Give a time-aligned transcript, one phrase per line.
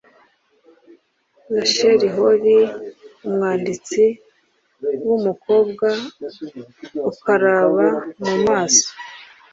[1.53, 2.75] Rachel Hollis,
[3.25, 4.03] umwanditsi
[5.05, 5.87] wumukobwa,
[7.11, 7.87] ukaraba
[8.25, 8.89] mu maso